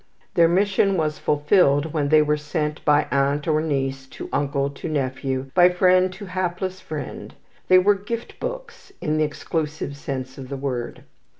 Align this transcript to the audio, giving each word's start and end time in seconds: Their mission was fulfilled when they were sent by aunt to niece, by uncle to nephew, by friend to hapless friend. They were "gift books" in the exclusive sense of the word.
Their 0.33 0.47
mission 0.47 0.97
was 0.97 1.19
fulfilled 1.19 1.93
when 1.93 2.09
they 2.09 2.23
were 2.23 2.35
sent 2.35 2.83
by 2.83 3.05
aunt 3.11 3.43
to 3.43 3.59
niece, 3.61 4.07
by 4.07 4.25
uncle 4.35 4.71
to 4.71 4.89
nephew, 4.89 5.51
by 5.53 5.69
friend 5.69 6.11
to 6.13 6.25
hapless 6.25 6.79
friend. 6.81 7.35
They 7.67 7.77
were 7.77 7.93
"gift 7.93 8.39
books" 8.39 8.91
in 8.99 9.19
the 9.19 9.23
exclusive 9.23 9.95
sense 9.95 10.39
of 10.39 10.49
the 10.49 10.57
word. 10.57 11.03